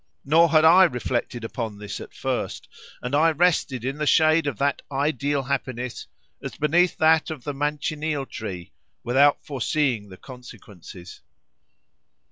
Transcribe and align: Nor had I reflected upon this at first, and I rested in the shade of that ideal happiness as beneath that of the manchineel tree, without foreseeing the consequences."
Nor 0.25 0.49
had 0.49 0.65
I 0.65 0.85
reflected 0.85 1.43
upon 1.43 1.77
this 1.77 1.99
at 1.99 2.11
first, 2.11 2.67
and 3.03 3.13
I 3.13 3.29
rested 3.33 3.85
in 3.85 3.99
the 3.99 4.07
shade 4.07 4.47
of 4.47 4.57
that 4.57 4.81
ideal 4.91 5.43
happiness 5.43 6.07
as 6.41 6.55
beneath 6.57 6.97
that 6.97 7.29
of 7.29 7.43
the 7.43 7.53
manchineel 7.53 8.25
tree, 8.27 8.71
without 9.03 9.45
foreseeing 9.45 10.09
the 10.09 10.17
consequences." 10.17 11.21